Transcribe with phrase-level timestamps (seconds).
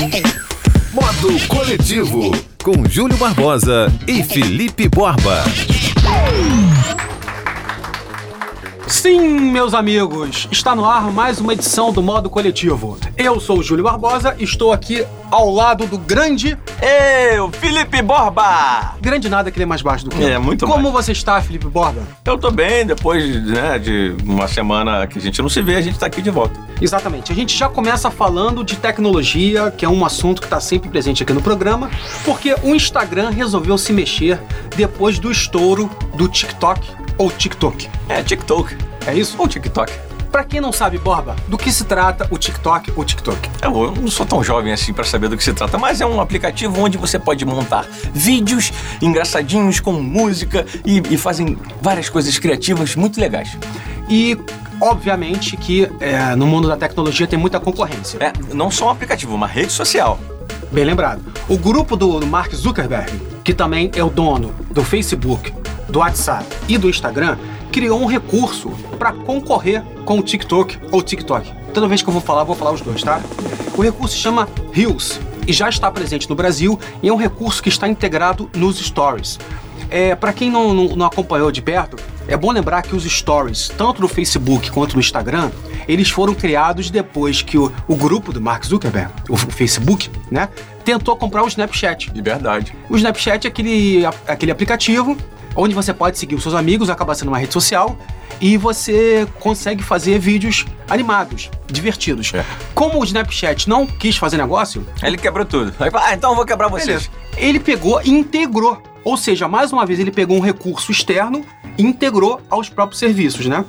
[0.00, 2.30] Modo Coletivo,
[2.64, 5.44] com Júlio Barbosa e Felipe Borba.
[8.86, 12.96] Sim, meus amigos, está no ar mais uma edição do Modo Coletivo.
[13.14, 16.56] Eu sou o Júlio Barbosa, estou aqui ao lado do grande.
[17.36, 18.94] Eu, Felipe Borba!
[19.02, 20.28] Grande nada que ele é mais baixo do que eu.
[20.28, 20.94] É, muito Como mais.
[20.94, 22.00] você está, Felipe Borba?
[22.24, 25.82] Eu tô bem, depois né, de uma semana que a gente não se vê, a
[25.82, 26.58] gente tá aqui de volta.
[26.80, 27.30] Exatamente.
[27.30, 31.22] A gente já começa falando de tecnologia, que é um assunto que está sempre presente
[31.22, 31.90] aqui no programa,
[32.24, 34.40] porque o Instagram resolveu se mexer
[34.76, 36.88] depois do estouro do TikTok
[37.18, 37.88] ou TikTok.
[38.08, 38.76] É, TikTok.
[39.06, 39.36] É isso?
[39.38, 39.92] Ou TikTok.
[40.30, 43.50] Pra quem não sabe, Borba, do que se trata o TikTok ou TikTok?
[43.60, 46.20] Eu, não sou tão jovem assim pra saber do que se trata, mas é um
[46.20, 48.72] aplicativo onde você pode montar vídeos
[49.02, 53.58] engraçadinhos com música e, e fazem várias coisas criativas muito legais.
[54.08, 54.38] E,
[54.80, 58.18] obviamente, que é, no mundo da tecnologia tem muita concorrência.
[58.18, 60.18] É, não só um aplicativo, uma rede social.
[60.72, 61.22] Bem lembrado.
[61.48, 63.10] O grupo do Mark Zuckerberg,
[63.44, 65.52] que também é o dono do Facebook,
[65.88, 67.36] do WhatsApp e do Instagram,
[67.72, 71.52] criou um recurso para concorrer com o TikTok ou TikTok.
[71.72, 73.20] Toda vez que eu vou falar, vou falar os dois, tá?
[73.76, 77.62] O recurso se chama Reels e já está presente no Brasil e é um recurso
[77.62, 79.38] que está integrado nos Stories.
[79.90, 81.96] É, para quem não, não, não acompanhou de perto,
[82.28, 85.50] é bom lembrar que os stories, tanto no Facebook quanto no Instagram,
[85.88, 90.48] eles foram criados depois que o, o grupo do Mark Zuckerberg, o Facebook, né,
[90.84, 92.10] tentou comprar o Snapchat.
[92.10, 92.72] De verdade.
[92.88, 95.16] O Snapchat é aquele, aquele aplicativo
[95.54, 97.98] onde você pode seguir os seus amigos, acaba sendo uma rede social,
[98.40, 102.32] e você consegue fazer vídeos animados, divertidos.
[102.32, 102.44] É.
[102.74, 105.74] Como o Snapchat não quis fazer negócio, ele quebrou tudo.
[105.78, 107.08] Aí ah, então eu vou quebrar vocês.
[107.08, 107.10] Beleza.
[107.36, 108.80] Ele pegou e integrou.
[109.04, 111.44] Ou seja, mais uma vez ele pegou um recurso externo
[111.78, 113.64] e integrou aos próprios serviços, né?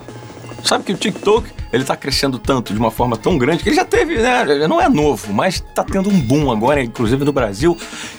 [0.64, 3.76] Sabe que o TikTok, ele tá crescendo tanto, de uma forma tão grande, que ele
[3.76, 4.68] já teve, né?
[4.68, 7.76] Não é novo, mas tá tendo um boom agora, inclusive no Brasil,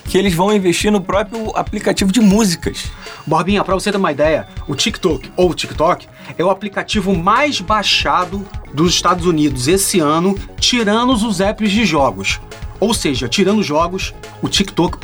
[0.07, 2.91] que eles vão investir no próprio aplicativo de músicas.
[3.25, 7.61] Borbinha, pra você ter uma ideia, o TikTok ou o TikTok é o aplicativo mais
[7.61, 12.41] baixado dos Estados Unidos esse ano, tirando os apps de jogos.
[12.81, 14.13] Ou seja, tirando jogos,
[14.43, 14.99] o TikTok,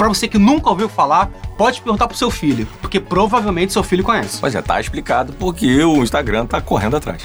[0.00, 4.02] pra você que nunca ouviu falar, pode perguntar pro seu filho, porque provavelmente seu filho
[4.02, 4.38] conhece.
[4.40, 7.22] Mas já tá explicado porque o Instagram tá correndo atrás.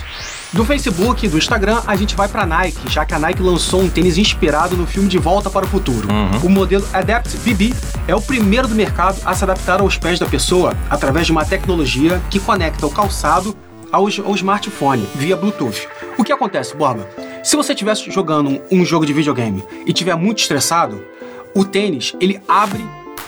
[0.51, 3.81] Do Facebook e do Instagram, a gente vai pra Nike, já que a Nike lançou
[3.81, 6.09] um tênis inspirado no filme De Volta para o Futuro.
[6.43, 7.73] O modelo Adapt BB
[8.09, 11.45] é o primeiro do mercado a se adaptar aos pés da pessoa através de uma
[11.45, 13.55] tecnologia que conecta o calçado
[13.89, 15.87] ao, ao smartphone via Bluetooth.
[16.17, 17.07] O que acontece, Borba?
[17.41, 21.01] Se você estivesse jogando um, um jogo de videogame e estiver muito estressado,
[21.55, 22.83] o tênis ele abre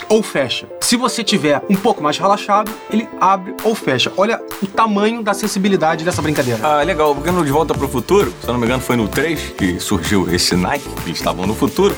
[0.10, 0.68] ou fecha.
[0.82, 4.12] Se você tiver um pouco mais relaxado, ele abre ou fecha.
[4.16, 6.60] Olha o tamanho da acessibilidade dessa brincadeira.
[6.64, 9.54] Ah, legal, porque De Volta pro Futuro, se eu não me engano foi no 3
[9.58, 11.96] que surgiu esse Nike, que estavam no futuro.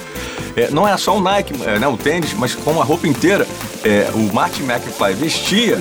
[0.55, 3.47] É, não é só o Nike, é, né, o tênis, mas com a roupa inteira.
[3.83, 5.77] É, o Martin McFly vestia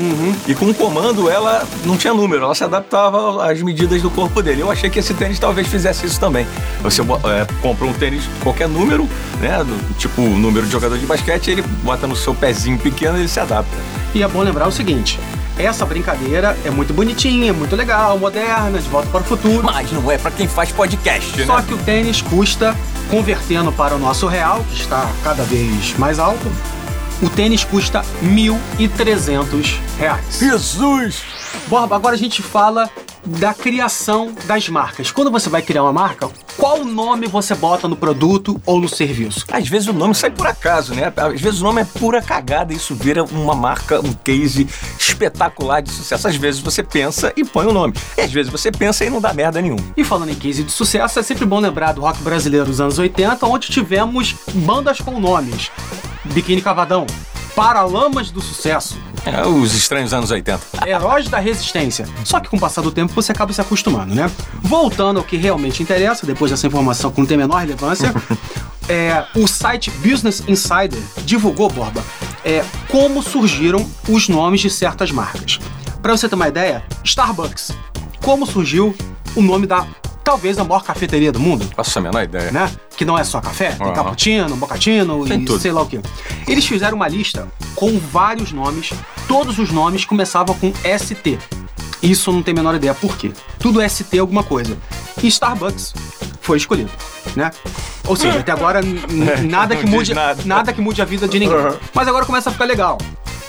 [0.47, 4.41] e com o comando ela não tinha número, ela se adaptava às medidas do corpo
[4.41, 4.61] dele.
[4.63, 6.47] Eu achei que esse tênis talvez fizesse isso também.
[6.83, 9.09] Você é, compra um tênis qualquer número,
[9.41, 13.17] né, do- tipo o número de jogador de basquete, ele bota no seu pezinho pequeno
[13.17, 13.77] e ele se adapta.
[14.15, 15.19] E é bom lembrar o seguinte:
[15.59, 19.65] essa brincadeira é muito bonitinha, muito legal, moderna, de volta para o futuro.
[19.65, 21.47] Mas não é pra quem faz podcast, né?
[21.47, 22.77] Só que o tênis custa,
[23.11, 26.49] convertendo para o nosso real, que está cada vez mais alto,
[27.23, 30.39] o tênis custa 1.300 reais.
[30.39, 31.23] Jesus!
[31.67, 32.91] Borba, agora a gente fala
[33.29, 35.11] da criação das marcas.
[35.11, 39.45] Quando você vai criar uma marca, qual nome você bota no produto ou no serviço?
[39.53, 41.13] Às vezes o nome sai por acaso, né?
[41.17, 44.67] Às vezes o nome é pura cagada e isso vira uma marca, um case
[44.99, 46.27] espetacular de sucesso.
[46.27, 47.95] Às vezes você pensa e põe o nome.
[48.17, 49.85] E às vezes você pensa e não dá merda nenhuma.
[49.97, 52.99] E falando em case de sucesso, é sempre bom lembrar do rock brasileiro dos anos
[52.99, 55.71] 80, onde tivemos bandas com nomes.
[56.25, 57.07] Biquíni Cavadão,
[57.55, 60.61] Paralamas do Sucesso, É, os estranhos anos 80.
[60.87, 62.07] Heróis da Resistência.
[62.25, 64.31] Só que com o passar do tempo você acaba se acostumando, né?
[64.63, 68.15] Voltando ao que realmente interessa, depois dessa informação que não tem a menor relevância,
[68.89, 72.03] é, o site Business Insider divulgou, Borba,
[72.45, 75.59] é, como surgiram os nomes de certas marcas.
[76.01, 77.73] Pra você ter uma ideia, Starbucks.
[78.23, 78.95] Como surgiu
[79.35, 79.87] o nome da,
[80.29, 81.67] talvez, a maior cafeteria do mundo?
[81.75, 82.51] Faço a menor ideia.
[82.51, 82.71] né?
[82.97, 83.95] Que não é só café, tem Aham.
[83.95, 85.59] cappuccino, mocatino Tem e tudo.
[85.59, 85.99] sei lá o que.
[86.47, 88.91] Eles fizeram uma lista com vários nomes,
[89.27, 91.39] todos os nomes começavam com ST.
[92.03, 93.33] Isso eu não tenho a menor ideia por quê.
[93.59, 94.77] Tudo é ST alguma coisa.
[95.23, 95.95] E Starbucks
[96.43, 96.91] foi escolhido,
[97.35, 97.51] né?
[98.07, 99.01] Ou seja, até agora n-
[99.49, 100.43] nada que mude nada.
[100.45, 101.57] nada que mude a vida de ninguém.
[101.57, 101.75] Uhum.
[101.95, 102.99] Mas agora começa a ficar legal.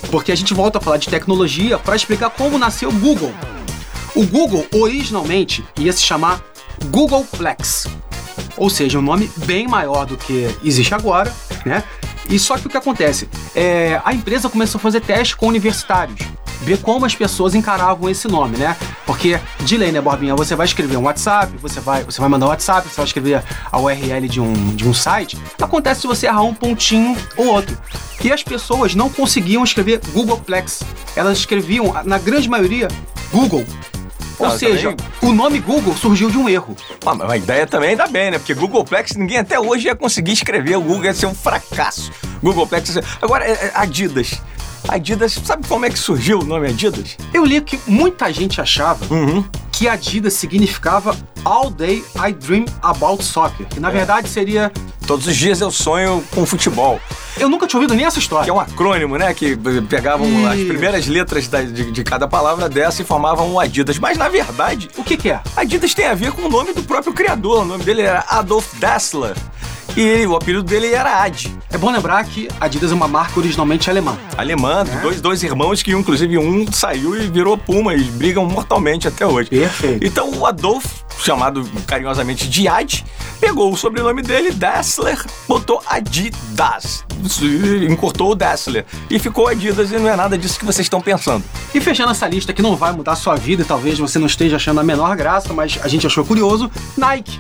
[0.10, 3.34] Porque a gente volta a falar de tecnologia para explicar como nasceu o Google.
[4.16, 6.42] O Google originalmente ia se chamar
[6.86, 7.88] Googleplex.
[8.58, 11.34] ou seja, um nome bem maior do que existe agora,
[11.66, 11.84] né?
[12.30, 13.28] E só que o que acontece?
[13.56, 16.20] É, a empresa começou a fazer testes com universitários
[16.62, 18.76] ver como as pessoas encaravam esse nome, né?
[19.06, 22.48] Porque de lei, né, Borbinha, você vai escrever um WhatsApp, você vai, você vai mandar
[22.48, 25.38] um WhatsApp, você vai escrever a URL de um, de um site.
[25.62, 27.78] Acontece se você errar um pontinho ou outro.
[28.24, 30.84] E as pessoas não conseguiam escrever Googleplex.
[31.16, 32.88] Elas escreviam, na grande maioria,
[33.32, 33.66] Google.
[34.40, 36.76] Ou Não, seja, também- o nome Google surgiu de um erro.
[37.06, 38.38] Ah, mas a ideia também dá bem, né?
[38.40, 40.78] Porque Googleplex, ninguém até hoje ia conseguir escrever.
[40.78, 42.12] O Google ia ser um fracasso.
[42.42, 42.88] Googleplex.
[42.90, 44.42] ia ser- Agora, é- é Adidas.
[44.88, 47.18] Adidas, sabe como é que surgiu o nome Adidas?
[47.34, 49.44] Eu li que muita gente achava Uhum.
[49.72, 53.82] que Adidas significava All Day I Dream About Soccer, que É.
[53.82, 54.72] na verdade seria.
[55.06, 57.00] Todos os dias eu sonho com futebol.
[57.40, 58.50] Eu nunca tinha ouvido nem essa Que história.
[58.50, 59.34] é um acrônimo, né?
[59.34, 59.56] Que
[59.88, 60.68] pegavam as Isso.
[60.68, 63.98] primeiras letras da- de, de cada palavra dessa e formavam um Adidas.
[63.98, 65.40] Mas, na verdade, O que, que é?
[65.56, 67.62] Adidas tem a ver com o nome do próprio criador.
[67.62, 69.36] O nome dele era Adolf Dassler.
[69.98, 71.52] E ele- o apelido dele era Ad.
[71.72, 74.18] É bom lembrar que Adidas é uma marca originalmente alemã.
[74.38, 74.96] Alemã, É.
[75.02, 79.50] dois, dois irmãos que, inclusive, um saiu e virou Puma e brigam mortalmente até hoje.
[79.50, 80.06] Perfeito.
[80.06, 80.86] Então, o Adolf,
[81.24, 83.04] chamado carinhosamente de Ad,
[83.42, 87.04] pegou o sobrenome dele, Dassler, botou Adidas.
[87.90, 88.86] Encurtou o Dassler.
[89.10, 91.44] E ficou Adidas e não é nada disso que vocês estão pensando.
[91.74, 94.56] E fechando essa lista que não vai mudar a sua vida talvez você não esteja
[94.56, 97.40] achando a menor graça, mas a gente achou curioso, Nike.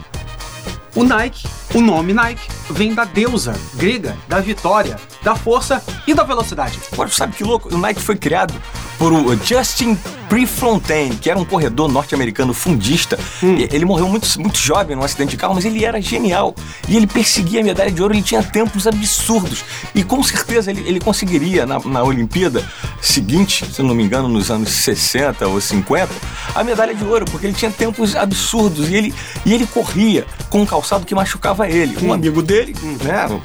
[0.96, 6.24] O Nike, o nome Nike, vem da deusa grega, da vitória, da força e da
[6.24, 6.80] velocidade.
[6.92, 7.74] Agora, sabe que louco?
[7.74, 8.54] O Nike foi criado
[8.98, 13.18] por o Justin Prefontaine, que era um corredor norte-americano fundista.
[13.42, 16.54] E Ele morreu muito, muito jovem num acidente de carro, mas ele era genial.
[16.88, 19.63] E ele perseguia a medalha de ouro, ele tinha tempos absurdos.
[19.95, 22.63] E com certeza ele, ele conseguiria, na, na Olimpíada
[23.01, 26.13] seguinte, se não me engano, nos anos 60 ou 50,
[26.54, 28.89] a medalha de ouro, porque ele tinha tempos absurdos.
[28.89, 29.13] E ele,
[29.45, 31.98] e ele corria com um calçado que machucava ele.
[32.06, 33.39] Um amigo dele, né?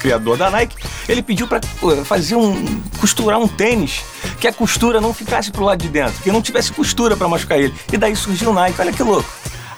[0.00, 0.74] Criador da Nike,
[1.08, 1.60] ele pediu para
[2.04, 4.02] fazer um costurar um tênis
[4.40, 7.58] que a costura não ficasse pro lado de dentro, que não tivesse costura para machucar
[7.58, 7.74] ele.
[7.92, 8.80] E daí surgiu o Nike.
[8.80, 9.28] Olha que louco.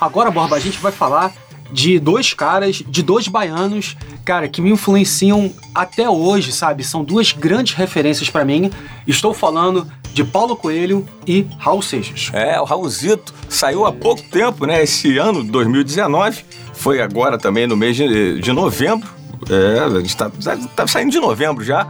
[0.01, 1.33] Agora, Borba, a gente vai falar
[1.73, 6.85] de dois caras, de dois baianos, cara, que me influenciam até hoje, sabe?
[6.85, 8.71] São duas grandes referências pra mim.
[9.07, 12.31] Estou falando de Paulo Coelho e Raul Seixas.
[12.35, 14.83] É, o Raulzito saiu há pouco tempo, né?
[14.83, 19.09] Esse ano, 2019, foi agora também no mês de, de novembro.
[19.51, 20.31] É, a gente tá,
[20.77, 21.87] tá saindo de novembro já.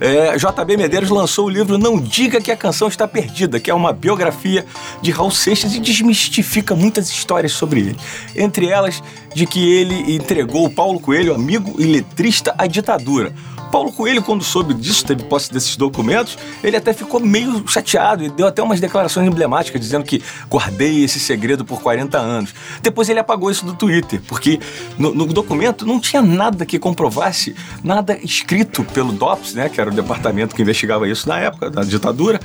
[0.00, 3.74] É, JB Medeiros lançou o livro Não Diga que a Canção Está Perdida, que é
[3.74, 4.66] uma biografia
[5.00, 7.96] de Raul Seixas e desmistifica muitas histórias sobre ele.
[8.34, 9.02] Entre elas,
[9.34, 13.32] de que ele entregou Paulo Coelho, amigo e letrista, à ditadura.
[13.76, 18.30] Paulo Coelho, quando soube disso, teve posse desses documentos, ele até ficou meio chateado e
[18.30, 22.54] deu até umas declarações emblemáticas dizendo que guardei esse segredo por 40 anos.
[22.80, 24.58] Depois ele apagou isso do Twitter, porque
[24.98, 29.90] no, no documento não tinha nada que comprovasse, nada escrito pelo DOPS, né, que era
[29.90, 32.40] o departamento que investigava isso na época da ditadura,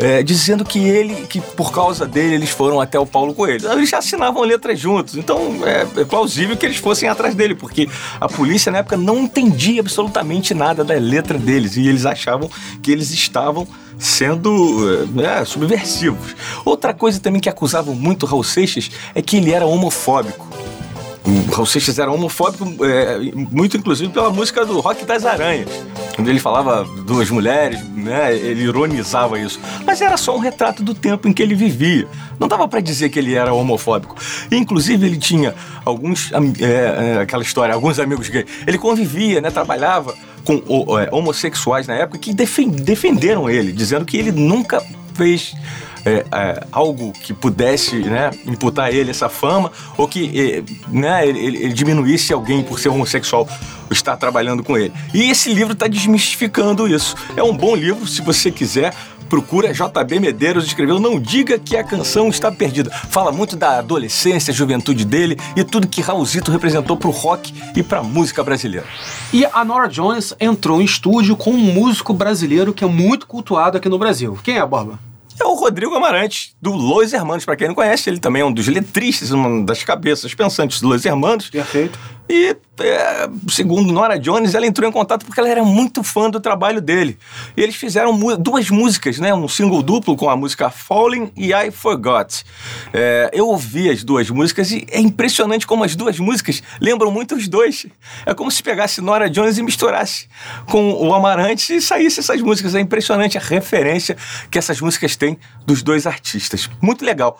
[0.00, 3.70] é, dizendo que ele, que por causa dele eles foram até o Paulo Coelho.
[3.70, 7.88] Eles já assinavam letras juntos, então é, é plausível que eles fossem atrás dele, porque
[8.20, 12.50] a polícia na época não entendia absolutamente nada da letra deles e eles achavam
[12.82, 13.66] que eles estavam
[13.98, 16.34] sendo é, subversivos.
[16.64, 20.48] Outra coisa também que acusavam muito Raul Seixas é que ele era homofóbico.
[21.52, 23.18] Raul Seixas era homofóbico, é,
[23.50, 25.68] muito inclusive pela música do Rock das Aranhas.
[26.14, 29.58] Quando ele falava duas mulheres, né, ele ironizava isso.
[29.84, 32.06] Mas era só um retrato do tempo em que ele vivia.
[32.38, 34.16] Não dava para dizer que ele era homofóbico.
[34.50, 36.30] Inclusive, ele tinha alguns.
[36.32, 38.46] é, é, aquela história, alguns amigos gays.
[38.66, 40.56] Ele convivia, né, trabalhava com
[40.98, 44.82] é, homossexuais na época que defen- defenderam ele, dizendo que ele nunca
[45.14, 45.54] fez
[46.04, 51.26] é, é, algo que pudesse né, imputar a ele essa fama ou que é, né,
[51.26, 53.48] ele, ele- diminuísse alguém por ser homossexual
[53.90, 54.92] estar trabalhando com ele.
[55.12, 57.14] E esse livro está desmistificando isso.
[57.36, 58.94] É um bom livro, se você quiser.
[59.28, 62.90] Procura JB Medeiros, escreveu Não Diga que a Canção Está Perdida.
[62.90, 68.02] Fala muito da adolescência, juventude dele e tudo que Raulzito representou pro rock e pra
[68.02, 68.86] música brasileira.
[69.32, 73.78] E a Nora Jones entrou em estúdio com um músico brasileiro que é muito cultuado
[73.78, 74.38] aqui no Brasil.
[74.44, 74.98] Quem é, Borba?
[75.40, 77.44] É o Rodrigo Amarante, do Los Hermanos.
[77.44, 80.88] Pra quem não conhece, ele também é um dos letristas, uma das cabeças pensantes do
[80.88, 81.50] Los Hermanos.
[81.50, 81.98] Perfeito.
[82.34, 86.40] E, é, segundo Nora Jones, ela entrou em contato porque ela era muito fã do
[86.40, 87.18] trabalho dele.
[87.54, 89.34] E eles fizeram duas músicas, né?
[89.34, 92.42] Um single duplo com a música Falling e I Forgot.
[92.90, 97.34] É, eu ouvi as duas músicas e é impressionante como as duas músicas lembram muito
[97.34, 97.84] os dois.
[98.24, 100.26] É como se pegasse Nora Jones e misturasse
[100.70, 102.74] com o Amarante e saísse essas músicas.
[102.74, 104.16] É impressionante a referência
[104.50, 106.70] que essas músicas têm dos dois artistas.
[106.80, 107.38] Muito legal.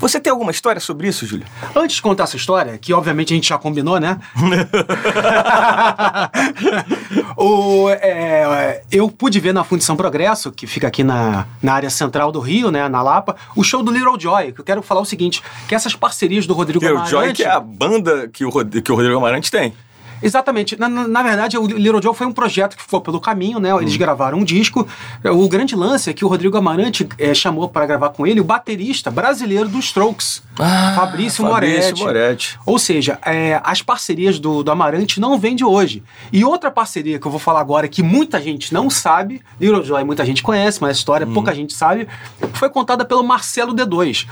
[0.00, 1.46] Você tem alguma história sobre isso, Júlio?
[1.76, 4.18] Antes de contar essa história, que obviamente a gente já combinou, né?
[7.36, 12.32] o, é, eu pude ver na Fundição Progresso, que fica aqui na, na área central
[12.32, 15.04] do Rio, né, na Lapa, o show do Little Joy, que eu quero falar o
[15.04, 17.10] seguinte, que essas parcerias do Rodrigo Little Amarante...
[17.10, 19.74] Joy, que é a banda que o, que o Rodrigo Amarante tem.
[20.22, 20.78] Exatamente.
[20.78, 23.70] Na, na- na verdade, o Little Joe foi um projeto que ficou pelo caminho, né?
[23.80, 24.86] Eles gravaram um disco.
[25.24, 28.44] O grande lance é que o Rodrigo Amarante eh, chamou para gravar com ele o
[28.44, 32.02] baterista brasileiro dos Strokes, Fabrício, Fabrício Moretti.
[32.66, 36.02] Ou seja, eh, as parcerias do, do Amarante não vêm de hoje.
[36.32, 40.04] E outra parceria que eu vou falar agora, que muita gente não sabe, Little Joy
[40.04, 42.06] muita gente conhece, mas a história pouca gente sabe,
[42.54, 44.26] foi contada pelo Marcelo D2.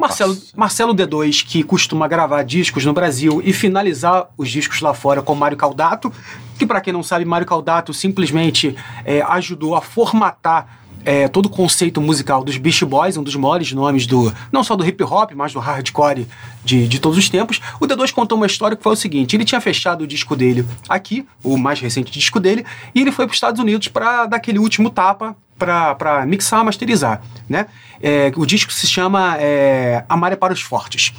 [0.00, 5.20] Marcelo, Marcelo D2, que costuma gravar discos no Brasil e finalizar os discos lá fora
[5.20, 6.10] com Mário Caldato,
[6.58, 11.48] que para quem não sabe, Mário Caldato simplesmente é, ajudou a formatar é, todo o
[11.50, 15.32] conceito musical dos Beast Boys, um dos maiores nomes do não só do hip hop,
[15.34, 16.26] mas do hardcore
[16.64, 17.60] de, de todos os tempos.
[17.78, 20.64] O D2 contou uma história que foi o seguinte: ele tinha fechado o disco dele
[20.88, 22.64] aqui, o mais recente disco dele,
[22.94, 27.20] e ele foi para os Estados Unidos para dar aquele último tapa para mixar, masterizar,
[27.48, 27.66] né?
[28.02, 31.12] É, o disco se chama é, Amar é para os Fortes.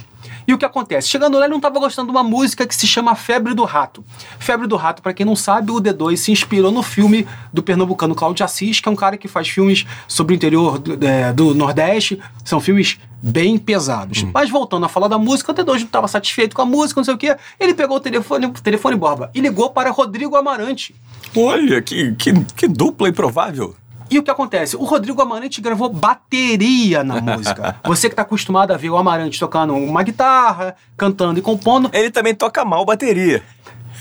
[0.46, 1.08] E o que acontece?
[1.08, 4.04] Chegando lá, ele não estava gostando de uma música que se chama Febre do Rato.
[4.38, 8.14] Febre do Rato, para quem não sabe, o D2 se inspirou no filme do pernambucano
[8.14, 11.54] Cláudio Assis, que é um cara que faz filmes sobre o interior do, é, do
[11.54, 12.20] Nordeste.
[12.44, 14.24] São filmes bem pesados.
[14.34, 17.04] Mas voltando a falar da música, o D2 não estava satisfeito com a música, não
[17.04, 17.36] sei o quê.
[17.60, 20.94] Ele pegou o telefone, o telefone Borba e ligou para Rodrigo Amarante.
[21.36, 23.76] Olha, que, que, que dupla improvável.
[24.12, 24.76] E o que acontece?
[24.76, 27.76] O Rodrigo Amarante gravou bateria na música.
[27.86, 31.88] Você que está acostumado a ver o Amarante tocando uma guitarra, cantando e compondo.
[31.94, 33.42] Ele também toca mal bateria.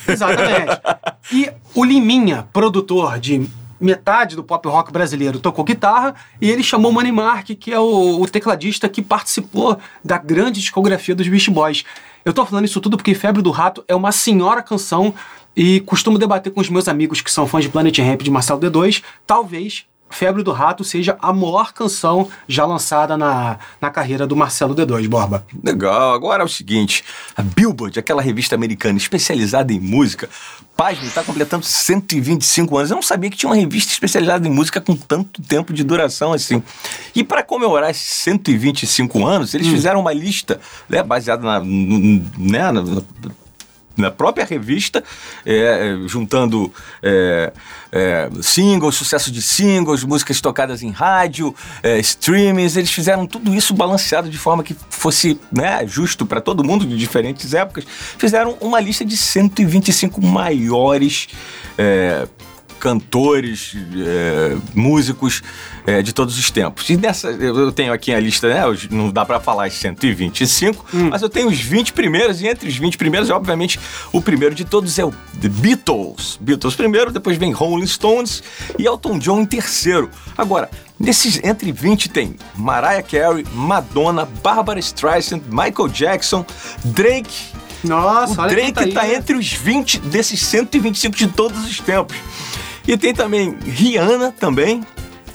[0.06, 0.78] Exatamente.
[1.32, 3.50] E o Liminha, produtor de
[3.80, 7.80] metade do pop rock brasileiro, tocou guitarra e ele chamou o Manny Mark, que é
[7.80, 11.86] o, o tecladista que participou da grande discografia dos Beast Boys.
[12.26, 15.14] Eu tô falando isso tudo porque Febre do Rato é uma senhora canção
[15.56, 18.60] e costumo debater com os meus amigos que são fãs de Planet Ramp de Marcelo
[18.60, 24.36] D2, talvez Febre do Rato seja a maior canção já lançada na, na carreira do
[24.36, 25.46] Marcelo D2, Borba.
[25.64, 26.14] Legal.
[26.14, 27.04] Agora é o seguinte:
[27.36, 30.30] a Billboard, aquela revista americana especializada em música,
[30.76, 32.92] página está completando 125 anos.
[32.92, 36.34] Eu não sabia que tinha uma revista especializada em música com tanto tempo de duração
[36.34, 36.62] assim.
[37.16, 42.82] E para comemorar esses 125 anos, eles fizeram uma lista né, baseada na, né, na,
[43.98, 45.04] na- própria revista,
[45.46, 45.56] é,
[46.04, 46.72] é, juntando
[47.02, 47.52] é,
[47.92, 52.76] é, singles, sucesso de singles, músicas tocadas em rádio, é, streamings.
[52.76, 56.98] Eles fizeram tudo isso balanceado de forma que fosse né, justo para todo mundo de
[56.98, 57.86] diferentes épocas.
[58.18, 61.28] Fizeram uma lista de 125 maiores.
[62.82, 65.44] Cantores, é, músicos
[65.86, 66.90] é, de todos os tempos.
[66.90, 68.62] E nessa, eu tenho aqui a lista, né?
[68.90, 72.76] Não dá pra falar as 125, mas eu tenho os 20 primeiros, e entre os
[72.76, 73.80] 20 primeiros, obviamente,
[74.12, 76.40] o primeiro de todos é o The Beatles.
[76.42, 78.42] Beatles primeiro, depois vem Rolling Stones
[78.80, 80.10] e Elton John em terceiro.
[80.36, 80.68] Agora,
[81.00, 86.44] nesses entre 20 tem Mariah Carey, Madonna, Barbara Streisand, Michael Jackson,
[86.84, 87.36] Drake,
[87.84, 89.16] Nossa, o olha Drake tá tá, aí.
[89.16, 92.18] entre os 20 desses 125 de todos os tempos.
[92.88, 94.84] E tem também Rihanna também,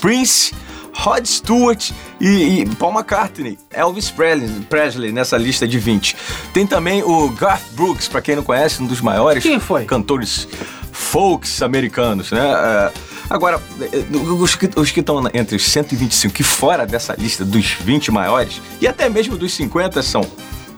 [0.01, 0.53] Prince,
[0.93, 6.17] Rod Stewart e, e Paul McCartney, Elvis Presley, Presley nessa lista de 20.
[6.53, 9.85] Tem também o Garth Brooks, pra quem não conhece, um dos maiores Quem foi?
[9.85, 10.49] cantores
[10.93, 12.41] folks americanos, né?
[12.41, 12.93] É,
[13.29, 17.73] Agora, eh, os que os que estão entre os 125 e fora dessa lista dos
[17.73, 20.25] 20 maiores, e até mesmo dos 50 são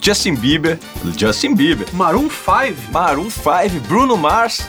[0.01, 0.79] Justin Bieber,
[1.17, 4.63] Justin Bieber, Maroon 5, Maroon 5, Bruno Mars,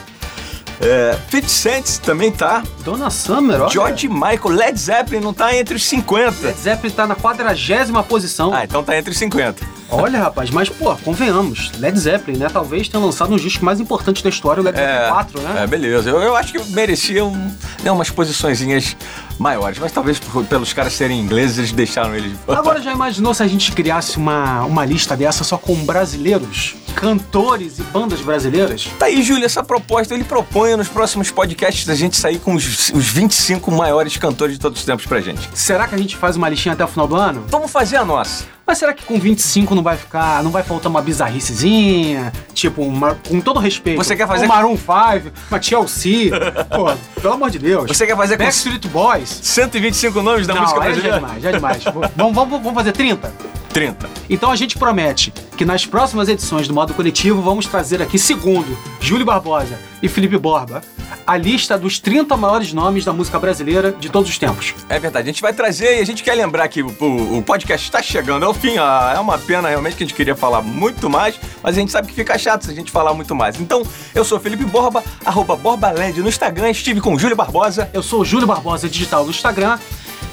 [0.80, 3.68] é, 50 Cent também tá, Donna Summer, ó.
[3.68, 6.46] George Michael, Led Zeppelin não tá entre os 50.
[6.46, 8.52] Led Zeppelin tá na quadragésima posição.
[8.54, 9.80] Ah, então tá entre os 50.
[9.92, 11.72] Olha, rapaz, mas, pô, convenhamos.
[11.78, 12.48] Led Zeppelin, né?
[12.50, 15.62] Talvez tenha lançado um dos discos mais importantes da história, o Led Zeppelin 4, né?
[15.62, 16.08] É, beleza.
[16.10, 18.96] Eu, eu acho que merecia um, né, umas posiçõezinhas
[19.38, 22.58] maiores, mas talvez por- pelos caras serem ingleses, eles deixaram eles de fora.
[22.58, 26.76] Agora já imaginou se a gente criasse uma, uma lista dessa só com brasileiros?
[26.94, 28.88] Cantores e bandas brasileiras?
[28.98, 32.90] Tá aí, Júlio, essa proposta ele propõe nos próximos podcasts a gente sair com os,
[32.90, 35.48] os 25 maiores cantores de todos os tempos pra gente.
[35.54, 37.44] Será que a gente faz uma listinha até o final do ano?
[37.48, 38.44] Vamos fazer a nossa.
[38.66, 42.32] Mas será que com 25 não vai ficar, não vai faltar uma bizarricezinha?
[42.54, 43.96] Tipo, uma, com todo respeito.
[43.96, 46.30] Você quer fazer- Um Maroon 5, uma Chelsea.
[46.70, 47.88] Pô, pelo amor de Deus.
[47.88, 49.40] Você quer fazer com Backstreet Boys.
[49.42, 51.18] 125 nomes da não, música aí já é brasileira?
[51.20, 51.84] demais, já é demais.
[52.14, 53.32] vamos, vamos, vamos fazer 30?
[53.72, 54.08] 30.
[54.28, 58.76] Então a gente promete que nas próximas edições do Modo Coletivo vamos trazer aqui, segundo
[59.00, 60.82] Júlio Barbosa e Felipe Borba,
[61.26, 64.74] a lista dos 30 maiores nomes da música brasileira de todos os tempos.
[64.88, 67.42] É verdade, a gente vai trazer e a gente quer lembrar que o, o, o
[67.42, 68.78] podcast está chegando ao fim.
[68.78, 71.92] Ah, é uma pena realmente que a gente queria falar muito mais, mas a gente
[71.92, 73.60] sabe que fica chato se a gente falar muito mais.
[73.60, 73.82] Então,
[74.14, 77.88] eu sou Felipe Borba, arroba BorbaLand no Instagram, estive com Júlio Barbosa.
[77.92, 79.78] Eu sou o Júlio Barbosa Digital no Instagram.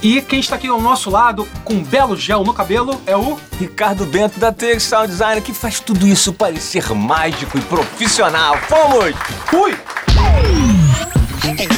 [0.02, 3.38] E quem está aqui ao nosso lado, com um belo gel no cabelo, é o
[3.60, 8.58] Ricardo Bento da Sound Design, que faz tudo isso parecer mágico e profissional.
[8.68, 9.16] Fomos!
[9.48, 9.78] Fui!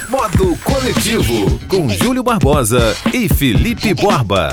[0.09, 4.49] Modo Coletivo, com Júlio Barbosa e Felipe Borba.